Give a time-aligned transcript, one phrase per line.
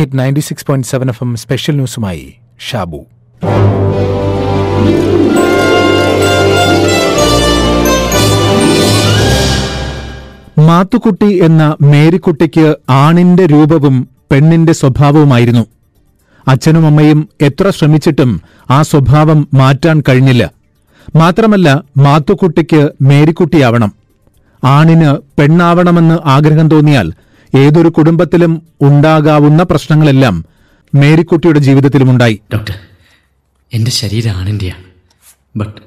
[0.00, 2.34] Hit ninety six point seven FM M special ന്യൂസുമായി
[2.70, 3.06] ഷാബു.
[10.58, 15.66] മാത്തുക്കുട്ടി എന്ന മേരിക്കുട്ടിക്ക് ആണിന്റെ രൂപവും പെണ്ണിന്റെ സ്വഭാവവുമായിരുന്നു.
[16.48, 20.50] അച്ഛനും അമ്മയും എത്ര ശ്രമിച്ചിട്ടും ആ സ്വഭാവം മാറ്റാൻ കഴിഞ്ഞില്ല.
[21.16, 23.92] മാത്രമല്ല മാത്തുക്കുട്ടിക്ക് മേരിക്കുട്ടിയാവണം.
[24.64, 27.12] ആണിന് പെണ്ണാവണമെന്ന് ആഗ്രഹം തോന്നിയാൽ
[27.54, 30.44] ഏതൊരു കുടുംബത്തിലും ഉണ്ടാകാവുന്ന പ്രശ്നങ്ങളെല്ലാം
[30.94, 32.78] മേരിക്കുട്ടിയുടെ ജീവിതത്തിലും ഉണ്ടായി ഡോക്ടർ
[33.72, 34.84] എന്റെ ശരീരം ആണിന്റെയാണ്
[35.56, 35.80] ബട്ട്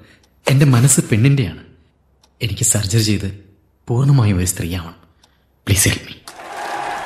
[0.52, 1.58] എന്റെ മനസ്സ് പെണ്ണിന്റെയാണ്
[2.42, 3.40] എനിക്ക് സർജറി ചെയ്ത്
[3.88, 4.96] പൂർണമായും ഒരു സ്ത്രീയാവണം.
[5.68, 6.14] Please help me.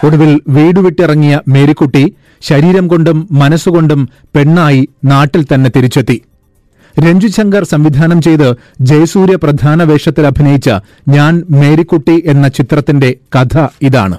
[0.08, 6.22] ഒടുവിൽ വീട് വിട്ടിറങ്ങിയ മേരിക്കുട്ടി ശരീരം കൊണ്ടും മനസ്സുകൊണ്ടും പെണ്ണായി നാട്ടിൽ തന്നെ തിരിച്ചെത്തി.
[7.00, 10.70] രഞ്ജു ശങ്കർ സംവിധാനം ചെയ്ത് ജയസൂര്യ പ്രധാന വേഷത്തിൽ അഭിനയിച്ച
[11.08, 14.18] ഞാൻ മേരിക്കുട്ടി എന്ന ചിത്രത്തിന്റെ കഥ ഇതാണ്.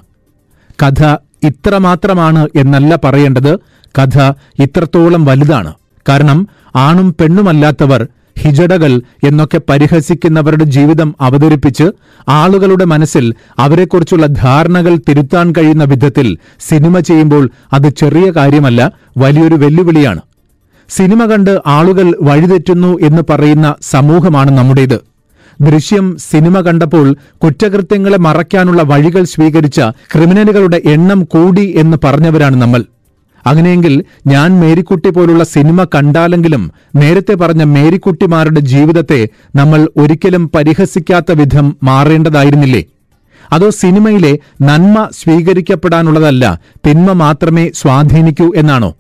[0.83, 3.59] കഥ ഇത്രമാത്രമാണ് എന്നല്ല പറയേണ്ടത്.
[3.99, 4.33] കഥ
[4.63, 5.75] ഇത്രത്തോളം വലുതാണ്.
[6.09, 8.07] കാരണം ആണും പെണ്ണുമല്ലാത്തവർ
[8.39, 11.91] ഹിജടകൾ എന്നൊക്കെ പരിഹസിക്കുന്നവരുടെ ജീവിതം അവതരിപ്പിച്ച്
[12.29, 20.21] ആളുകളുടെ മനസ്സിൽ അവരെക്കുറിച്ചുള്ള ധാരണകൾ തിരുത്താൻ കഴിയുന്ന വിധത്തിൽ സിനിമ ചെയ്യുമ്പോൾ അത് ചെറിയ കാര്യമല്ല വലിയൊരു വെല്ലുവിളിയാണ്.
[20.89, 25.01] സിനിമ കണ്ട് ആളുകൾ വഴിതെറ്റുന്നു എന്ന് പറയുന്ന സമൂഹമാണ് നമ്മുടേത്.
[25.61, 32.85] ദൃശ്യം സിനിമ കണ്ടപ്പോൾ കുറ്റകൃത്യങ്ങളെ മറയ്ക്കാനുള്ള വഴികൾ സ്വീകരിച്ച ക്രിമിനലുകളുടെ എണ്ണം കൂടി എന്ന് പറഞ്ഞവരാണ് നമ്മൾ.
[33.47, 42.85] അങ്ങനെയെങ്കിൽ ഞാൻ മേരിക്കുട്ടി പോലുള്ള സിനിമ കണ്ടാലെങ്കിലും നേരത്തെ പറഞ്ഞ മേരിക്കുട്ടിമാരുടെ ജീവിതത്തെ നമ്മൾ ഒരിക്കലും പരിഹസിക്കാത്ത വിധം മാറേണ്ടതായിരുന്നില്ലേ?
[43.53, 48.95] അതോ സിനിമയിലെ നന്മ സ്വീകരിക്കപ്പെടാനുള്ളതല്ല തിന്മ മാത്രമേ സ്വാധീനിക്കൂ എന്നാണോ?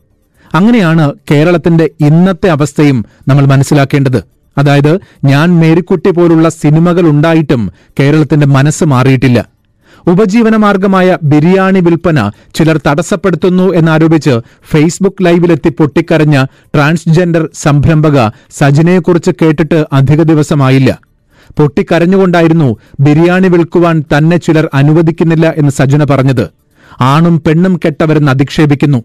[0.54, 4.37] അങ്ങനെയാണ് കേരളത്തിന്റെ ഇന്നത്തെ അവസ്ഥയും നമ്മൾ മനസ്സിലാക്കേണ്ടത്.
[4.58, 9.58] അതായത് ഞാൻ മേരിക്കുട്ടി പോലുള്ള സിനിമകൾ ഉണ്ടായിട്ടും കേരളത്തിന്റെ മനസ്സ് മാറിയിട്ടില്ല.
[10.06, 20.98] ഉപജീവനമാർഗമായ ബിരിയാണി വിൽപ്പന ചിലർ തടസ്സപ്പെടുത്തുന്നു എന്നാരോപിച്ച് ഫേസ്ബുക്ക് ലൈവിലെത്തി പൊട്ടിക്കരഞ്ഞ ട്രാൻസ്ജെൻഡർ സംരംഭക സജിനയെക്കുറിച്ച് കേട്ടിട്ട് അധിക ദിവസമായില്ല.
[21.58, 26.48] പൊട്ടിക്കരഞ്ഞുകൊണ്ടായിരുന്നു ബിരിയാണി വിൽക്കുവാൻ തന്നെ ചിലർ അനുവദിക്കുന്നില്ല എന്ന് സജന പറഞ്ഞത്.
[27.00, 29.04] ആണും പെണ്ണും കെട്ടവരെന്ന് അധിക്ഷേപിക്കുന്നു.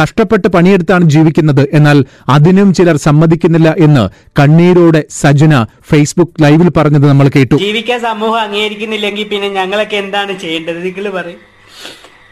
[0.00, 1.62] കഷ്ടപ്പെട്ട് പണിയെടുത്താണ് ജീവിക്കുന്നത്.
[1.72, 4.04] എന്നാൽ അതിനും ചിലർ സമ്മതിക്കുന്നില്ല എന്ന്
[4.40, 5.54] കണ്ണീരോടെ സജന
[5.90, 7.56] ഫേസ്ബുക്ക് ലൈവിൽ പറഞ്ഞത് നമ്മൾ കേട്ടു.
[7.64, 10.78] ജീവിക്കാൻ സമൂഹം അംഗീകരിക്കുന്നില്ലെങ്കിൽ പിന്നെ ഞങ്ങളൊക്കെ എന്താണ് ചെയ്യേണ്ടത്?
[10.86, 11.42] നിങ്ങൾ പറയും.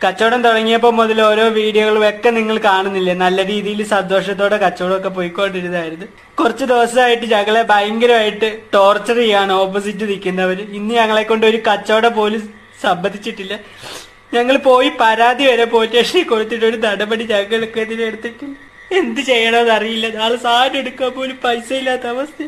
[0.04, 3.14] കച്ചവടം തുടങ്ങിയപ്പോൾ മുതൽ ഓരോ വീഡിയോകളും ഒക്കെ നിങ്ങൾ കാണുന്നില്ലേ?
[3.14, 6.06] നല്ല രീതിയിൽ സന്തോഷത്തോടെ കച്ചവടമൊക്കെ പോയിക്കൊണ്ടിരുന്നതായിരുന്നു.
[6.40, 9.52] കുറച്ച് ദിവസമായിട്ട് ഞങ്ങളെ ഭയങ്കരമായിട്ട് ടോർച്ചർ ചെയ്യാണ്.
[9.52, 12.42] ഓപ്പോസിറ്റ് നിൽക്കുന്നവർ ഇന്ന് ഞങ്ങളെ കൊണ്ട് ഒരു കച്ചവടം പോലും
[12.82, 13.54] സമ്മതിച്ചിട്ടില്ല
[14.34, 18.54] ഞങ്ങൾ പോയി പരാതി വരെ പോലീസ് സ്റ്റേഷനിൽ കൊടുത്തിട്ട് ഒരു നടപടി ഞങ്ങൾക്ക് എതിരെ എടുത്തിട്ടില്ല
[19.00, 20.06] എന്ത് ചെയ്യണമെന്ന് അറിയില്ല.
[20.20, 22.46] നാളെ സാധനം എടുക്കാൻ പോലും പൈസ ഇല്ലാത്ത അവസ്ഥ.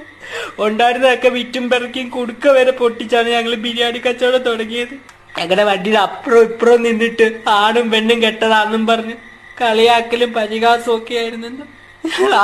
[0.66, 4.94] ഉണ്ടായിരുന്നതൊക്കെ വിറ്റും പെറുക്കിയും കുടുക്ക വരെ പൊട്ടിച്ചാണ് ഞങ്ങൾ ബിരിയാണി കച്ചവടം തുടങ്ങിയത്.
[5.38, 7.26] ഞങ്ങളുടെ വണ്ടിയിൽ അപ്പുറം ഇപ്പുറം നിന്നിട്ട്
[7.60, 9.16] ആണും പെണ്ണും കെട്ടതാന്നും പറഞ്ഞ്
[9.60, 11.66] കളിയാക്കലും പരിഹാസവും ഒക്കെ ആയിരുന്നു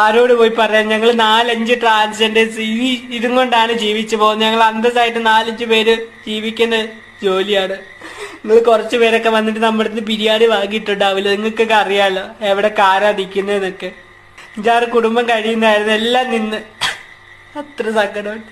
[0.03, 0.85] ആരോട് പോയി പറയാൻ?
[0.95, 4.45] ഞങ്ങൾ നാലഞ്ച് ട്രാൻസ്ജെൻഡേഴ്സ് ഈ ഇതും കൊണ്ടാണ് ജീവിച്ചു പോകുന്നത്.
[4.47, 5.95] ഞങ്ങൾ അന്തസ്സായിട്ട് നാലഞ്ച് പേര്
[6.29, 6.77] ജീവിക്കുന്ന
[7.25, 7.77] ജോലിയാണ്.
[8.45, 13.91] നിങ്ങൾ കുറച്ചു പേരൊക്കെ വന്നിട്ട് നമ്മുടെ അടുത്ത് ബിരിയാണി വാങ്ങിയിട്ടുണ്ടാവില്ല നിങ്ങൾക്കൊക്കെ അറിയാലോ എവിടെ കാരാ നിൽക്കുന്നതെന്നൊക്കെ
[14.57, 15.93] അഞ്ചാറ് കുടുംബം കഴിയുന്നതായിരുന്നു.
[15.93, 16.57] എല്ലാം നിന്ന്.
[17.59, 18.49] അത്ര സങ്കടമുണ്ട്.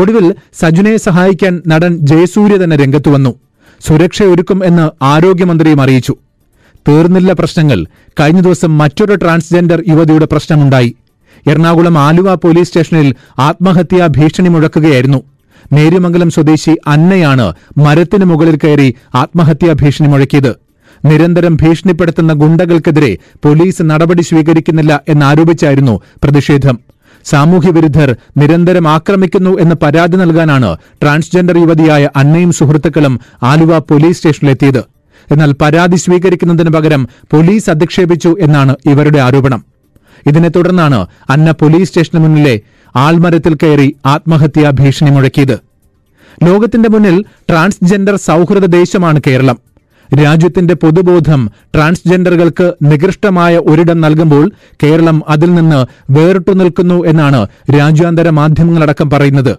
[0.00, 3.32] ഒടുവിൽ സജുനെ സഹായിക്കാൻ നടൻ ജയസൂര്യ തന്നെ രംഗത്തു വന്നു.
[3.86, 6.14] സുരക്ഷയൊരുക്കും എന്ന് ആരോഗ്യമന്ത്രിയും അറിയിച്ചു.
[6.88, 7.86] തീർന്നില്ല പ്രശ്നങ്ങൾ.
[8.20, 10.96] കഴിഞ്ഞ ദിവസം മറ്റൊരു ട്രാൻസ്ജെൻഡർ യുവതിയുടെ പ്രശ്നമുണ്ടായി.
[11.48, 15.35] എറണാകുളം ആലുവ പോലീസ് സ്റ്റേഷനിൽ ആത്മഹത്യാ ഭീഷണി മുഴക്കുകയായിരുന്നു.
[15.72, 20.56] നേര്യമംഗലം സ്വദേശി അന്നയാണ് മരത്തിന് മുകളിൽ കയറി ആത്മഹത്യാ ഭീഷണി മുഴക്കിയത്.
[21.04, 26.78] നിരന്തരം ഭീഷണിപ്പെടുത്തുന്ന ഗുണ്ടകൾക്കെതിരെ പോലീസ് നടപടി സ്വീകരിക്കുന്നില്ല എന്നാരോപിച്ചായിരുന്നു പ്രതിഷേധം.
[27.24, 34.82] സാമൂഹ്യ വിരുദ്ധർ നിരന്തരം ആക്രമിക്കുന്നു എന്ന് പരാതി നൽകാനാണ് ട്രാൻസ്ജെൻഡർ യുവതിയായ അന്നയും സുഹൃത്തുക്കളും ആലുവ പോലീസ് സ്റ്റേഷനിലെത്തിയത്.
[35.32, 39.64] എന്നാൽ പരാതി സ്വീകരിക്കുന്നതിന് പകരം പോലീസ് അധിക്ഷേപിച്ചു എന്നാണ് ഇവരുടെ ആരോപണം.
[40.26, 42.60] ഇതിനെ തുടർന്നാണ് അന്ന പോലീസ് സ്റ്റേഷന് മുന്നിലെ
[42.96, 45.56] ആൾമരത്തിൽ കയറി ആത്മഹത്യാ ഭീഷണി മുഴക്കിയത്.
[46.42, 49.58] ലോകത്തിന്റെ മുന്നിൽ ട്രാൻസ്ജെൻഡർ സൗഹൃദ ദേശമാണ് കേരളം.
[50.22, 54.52] രാജ്യത്തിന്റെ പൊതുബോധം ട്രാൻസ്ജെൻഡറുകൾക്ക് നികൃഷ്ടമായ ഒരിടം നൽകുമ്പോൾ
[54.82, 57.46] കേരളം അതിൽ നിന്ന് വേറിട്ടു നിൽക്കുന്നു എന്നാണ്
[57.78, 59.58] രാജ്യാന്തര മാധ്യമങ്ങളടക്കം പറയുന്നത്.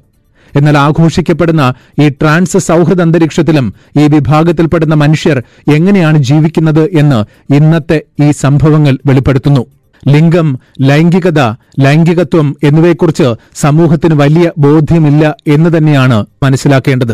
[0.55, 5.43] എന്നാൽ ആഘോഷിക്കപ്പെടുന്ന ഈ ട്രാൻസ് സൗഹൃദ അന്തരീക്ഷത്തിലും ഈ വിഭാഗത്തിൽപ്പെടുന്ന മനുഷ്യർ
[5.73, 7.19] എങ്ങനെയാണ് ജീവിക്കുന്നത് എന്ന്
[7.53, 9.65] ഇന്നത്തെ ഈ സംഭവങ്ങൾ വെളിപ്പെടുത്തുന്നു.
[10.07, 11.39] ലിംഗം ലൈംഗികത
[11.79, 17.13] ലൈംഗികത്വം എന്നിവയെക്കുറിച്ച് സമൂഹത്തിന് വലിയ ബോധ്യമില്ല എന്ന് തന്നെയാണ് മനസ്സിലാക്കേണ്ടത്.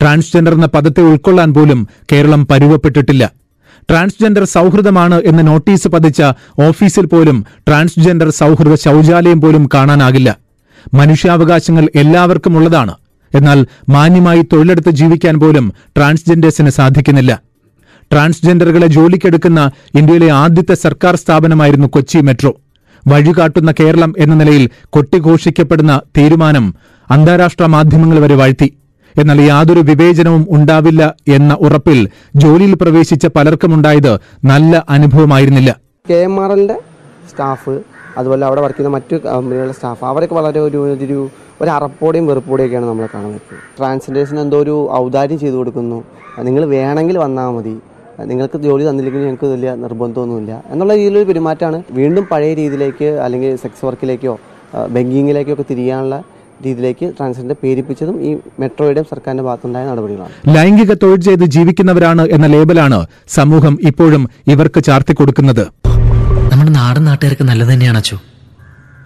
[0.00, 3.30] ട്രാൻസ്ജെൻഡർ എന്ന പദത്തെ ഉൾക്കൊള്ളാൻ പോലും കേരളം പരുവപ്പെട്ടിട്ടില്ല.
[3.90, 6.22] ട്രാൻസ്ജെൻഡർ സൗഹൃദമാണ് എന്ന് നോട്ടീസ് പതിച്ച
[6.58, 10.36] ഓഫീസിൽ പോലും ട്രാൻസ്ജെൻഡർ സൗഹൃദ ശൌചാലയം പോലും കാണാനാകില്ല.
[10.94, 12.94] മനുഷ്യാവകാശങ്ങൾ എല്ലാവർക്കും ഉള്ളതാണ്.
[13.34, 17.45] എന്നാൽ മാന്യമായി തൊഴിലെടുത്ത് ജീവിക്കാൻ പോലും ട്രാൻസ്ജെൻഡേഴ്സിന് സാധിക്കുന്നില്ല.
[18.12, 22.52] ട്രാൻസ്ജെൻഡറുകളെ ജോലിക്കെടുക്കുന്ന ഇന്ത്യയിലെ ആദ്യത്തെ സർക്കാർ സ്ഥാപനമായിരുന്നു കൊച്ചി മെട്രോ.
[23.08, 26.74] വഴികാട്ടുന്ന കേരളം എന്ന നിലയിൽ കൊട്ടിഘോഷിക്കപ്പെടുന്ന തീരുമാനം
[27.10, 28.68] അന്താരാഷ്ട്ര മാധ്യമങ്ങൾ വരെ വാഴ്ത്തി.
[29.14, 34.12] എന്നാൽ യാതൊരു വിവേചനവും ഉണ്ടാവില്ല എന്ന ഉറപ്പിൽ ജോലിയിൽ പ്രവേശിച്ച പലർക്കുമുണ്ടായത്
[34.44, 35.70] നല്ല അനുഭവമായിരുന്നില്ല.
[36.10, 36.78] കെ എം ആർ എല്ലിന്റെ
[37.30, 37.74] സ്റ്റാഫ്
[38.18, 41.30] അതുപോലെ അവിടെ വർക്ക് ചെയ്യുന്ന മറ്റു കമ്പനികളുടെ സ്റ്റാഫ് അവരൊക്കെ വളരെ ഒരു ഒരു
[41.60, 43.40] ഒരു അറപ്പോടെയും വെറുപ്പോടെയൊക്കെയാണ് നമ്മളെ കാണുന്നത്.
[43.78, 46.04] ട്രാൻസ്ലേഷൻ എന്തോ ഒരു ഔദാര്യം ചെയ്തു കൊടുക്കുന്നു.
[46.38, 47.76] നിങ്ങൾ വേണമെങ്കിൽ വന്നാൽ മതി.
[48.30, 50.52] നിങ്ങൾക്ക് ജോലി തന്നില്ലെങ്കിൽ ഞങ്ങൾക്ക് വലിയ നിർബന്ധമൊന്നുമില്ല.
[50.72, 54.34] എന്നുള്ള രീതിയിലൊരു പെരുമാറ്റമാണ് വീണ്ടും പഴയ രീതിയിലേക്ക് അല്ലെങ്കിൽ സെക്സ് വർക്കിലേക്കോ
[54.94, 56.16] ബെങ്കിങ്ങിലേക്കോ ഒക്കെ തിരിയാനുള്ള
[56.64, 58.30] രീതിയിലേക്ക് ട്രാൻസ്ജെൻഡർ പേരിപ്പിച്ചതും ഈ
[58.60, 60.32] മെട്രോയുടെ സർക്കാരിന്റെ ഭാഗത്തുണ്ടായ നടപടികളാണ്.
[60.56, 62.98] ലൈംഗിക തൊഴിൽ ചെയ്ത് ജീവിക്കുന്നവരാണ് എന്ന ലേബലാണ്
[63.38, 64.22] സമൂഹം ഇപ്പോഴും
[64.54, 65.64] ഇവർക്ക് ചാർത്തിക്കൊടുക്കുന്നത്
[66.52, 68.18] നമ്മുടെ നാടൻ നാട്ടുകാർക്ക് നല്ലത് തന്നെയാണ് അച്ചു.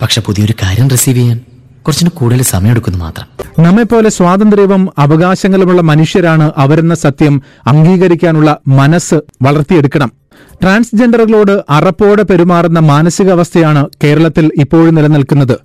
[0.03, 1.41] പക്ഷെ പുതിയൊരു കാര്യം റിസീവ് ചെയ്യാൻ.
[1.91, 3.27] കുറച്ചിന് കൂടുതൽ സമയമെടുക്കുന്നു മാത്രം.
[3.65, 10.13] നമ്മെപ്പോലെ സ്വാതന്ത്ര്യവും അവകാശങ്ങളുമുള്ള മനുഷ്യരാണ് അവരെന്ന സത്യം അംഗീകരിക്കാനുള്ള മനസ്സ് വളർത്തിയെടുക്കണം.
[10.63, 15.57] ട്രാൻസ്ജെൻഡറുകളോട് അറപ്പോടെ പെരുമാറുന്ന മാനസികാവസ്ഥയാണ് കേരളത്തിൽ ഇപ്പോഴും നിലനിൽക്കുന്നത്.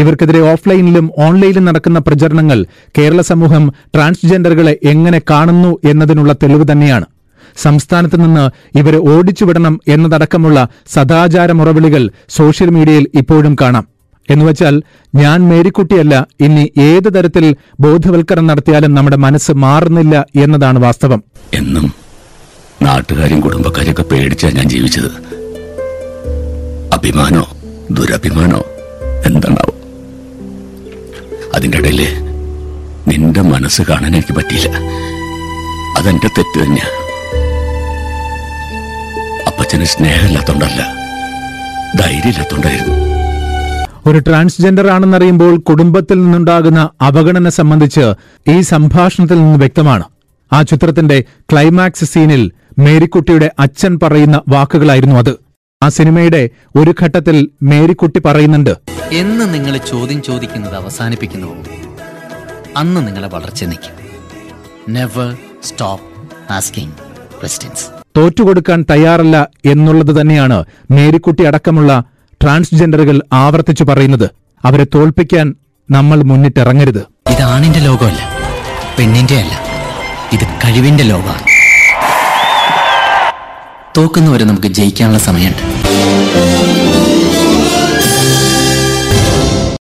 [0.00, 2.66] ഇവർക്കെതിരെ ഓഫ്ലൈനിലും ഓൺലൈനിലും നടക്കുന്ന പ്രചരണങ്ങൾ
[2.98, 7.04] കേരള സമൂഹം ട്രാൻസ്ജെൻഡറുകളെ എങ്ങനെ കാണുന്നു എന്നതിനുള്ള തെളിവ് തന്നെയാണ്.
[7.56, 13.93] സംസ്ഥാനത്ത് നിന്ന് ഇവരെ ഓടിച്ചുവിടണം എന്നതടക്കമുള്ള സദാചാര മുറവിളികൾ സോഷ്യൽ മീഡിയയിൽ ഇപ്പോഴും കാണാം.
[14.30, 14.82] എന്നുവച്ചാൽ
[15.14, 21.24] ഞാൻ മേരിക്കുട്ടിയല്ല ഇനി ഏത് തരത്തിൽ ബോധവൽക്കരണം നടത്തിയാലും നമ്മുടെ മനസ്സ് മാറുന്നില്ല എന്നതാണ് വാസ്തവം.
[21.54, 21.94] എന്നും
[22.82, 25.10] നാട്ടുകാരും കുടുംബക്കാരൊക്കെ പേടിച്ചാ ഞാൻ ജീവിച്ചത്.
[26.92, 27.56] അഭിമാനോ
[27.90, 28.64] ദുരഭിമാനോ
[29.26, 29.74] എന്താണാവോ?
[31.54, 32.24] അതിന്റെ ഇടയിൽ
[33.08, 34.76] നിന്റെ മനസ്സ് കാണാൻ എനിക്ക് പറ്റിയില്ല.
[35.98, 36.88] അതെന്റെ തെറ്റ് തന്നെയാ.
[39.46, 40.94] അപ്പച്ചന് സ്നേഹമില്ലാത്തോണ്ടല്ല
[42.00, 43.13] ധൈര്യമില്ലാത്തോണ്ടായിരുന്നു.
[44.06, 48.14] ഒരു ട്രാൻസ്ജെൻഡർ ആണെന്നറിയുമ്പോൾ കുടുംബത്തിൽ നിന്നുണ്ടാകുന്ന അവഗണന സംബന്ധിച്ച്
[48.50, 50.04] ഈ സംഭാഷണത്തിൽ നിന്ന് വ്യക്തമാണ്.
[50.52, 55.36] ആ ചിത്രത്തിന്റെ ക്ലൈമാക്സ് സീനിൽ മേരിക്കുട്ടിയുടെ അച്ഛൻ പറയുന്ന വാക്കുകളായിരുന്നു അത്.
[55.82, 58.76] ആ സിനിമയുടെ ഒരു ഘട്ടത്തിൽ മേരിക്കുട്ടി പറയുന്നുണ്ട്.
[59.12, 61.64] എന്ന് നിങ്ങൾ ചോദ്യം ചോദിക്കുന്നത് അവസാനിപ്പിക്കുന്നു.
[62.76, 64.04] അന്ന് നിങ്ങളെ വളർച്ച നിൽക്കും
[64.94, 66.14] നെവർ സ്റ്റോപ്പ്
[67.40, 67.86] ക്വസ്റ്റ്യൻസ്
[68.16, 72.04] തോറ്റുകൊടുക്കാൻ തയ്യാറല്ല എന്നുള്ളത് തന്നെയാണ് മേരിക്കുട്ടി അടക്കമുള്ള
[72.44, 74.30] ട്രാൻസ്ജെൻഡറുകൾ ആവർത്തിച്ചു പറയുന്നത്
[74.64, 75.54] അവരെ തോൽപ്പിക്കാൻ
[75.90, 76.98] നമ്മൾ മുന്നിട്ടിറങ്ങരുത്.
[77.30, 78.18] ഇത് ആണിന്റെ ലോകമല്ല.
[78.98, 79.60] പെണ്ണിന്റെ അല്ല.
[80.32, 81.42] ഇത് കഴിവിന്റെ ലോകമാണ്.
[83.96, 85.83] തോക്കുന്നവരെ നമുക്ക് ജയിക്കാനുള്ള സമയമുണ്ട്.